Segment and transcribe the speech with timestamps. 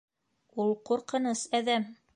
[0.63, 1.91] Ул ҡурҡыныс әҙәм!